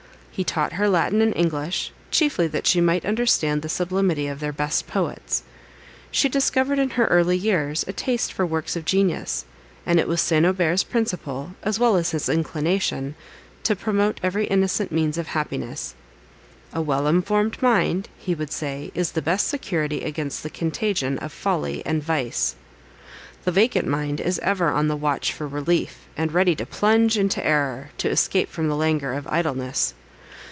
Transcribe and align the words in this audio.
He 0.33 0.45
taught 0.45 0.73
her 0.73 0.89
Latin 0.89 1.21
and 1.21 1.35
English, 1.35 1.91
chiefly 2.09 2.47
that 2.47 2.65
she 2.65 2.81
might 2.81 3.05
understand 3.05 3.61
the 3.61 3.69
sublimity 3.69 4.25
of 4.25 4.39
their 4.39 4.53
best 4.53 4.87
poets. 4.87 5.43
She 6.09 6.29
discovered 6.29 6.79
in 6.79 6.91
her 6.91 7.05
early 7.07 7.37
years 7.37 7.85
a 7.87 7.93
taste 7.93 8.33
for 8.33 8.43
works 8.43 8.75
of 8.75 8.83
genius; 8.85 9.45
and 9.85 9.99
it 9.99 10.07
was 10.07 10.19
St. 10.19 10.43
Aubert's 10.43 10.83
principle, 10.83 11.51
as 11.61 11.77
well 11.77 11.95
as 11.95 12.09
his 12.09 12.27
inclination, 12.27 13.13
to 13.61 13.75
promote 13.75 14.19
every 14.23 14.45
innocent 14.47 14.91
means 14.91 15.19
of 15.19 15.27
happiness. 15.27 15.93
"A 16.73 16.81
well 16.81 17.05
informed 17.05 17.61
mind," 17.61 18.09
he 18.17 18.33
would 18.33 18.53
say, 18.53 18.89
"is 18.95 19.11
the 19.11 19.21
best 19.21 19.47
security 19.47 20.01
against 20.01 20.41
the 20.41 20.49
contagion 20.49 21.19
of 21.19 21.31
folly 21.31 21.85
and 21.85 21.99
of 22.01 22.05
vice. 22.07 22.55
The 23.43 23.51
vacant 23.51 23.87
mind 23.87 24.19
is 24.19 24.39
ever 24.39 24.69
on 24.71 24.87
the 24.87 24.97
watch 24.97 25.33
for 25.33 25.47
relief, 25.47 25.99
and 26.17 26.33
ready 26.33 26.55
to 26.55 26.65
plunge 26.65 27.15
into 27.15 27.45
error, 27.45 27.91
to 27.99 28.09
escape 28.09 28.49
from 28.49 28.69
the 28.69 28.75
languor 28.77 29.13
of 29.13 29.27
idleness. 29.27 29.93